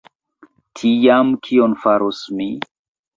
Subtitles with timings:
[0.79, 2.49] Tiam, kion faros mi?